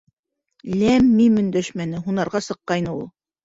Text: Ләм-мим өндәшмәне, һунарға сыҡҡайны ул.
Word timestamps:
Ләм-мим 0.83 1.37
өндәшмәне, 1.43 2.03
һунарға 2.09 2.45
сыҡҡайны 2.51 2.99
ул. 3.01 3.09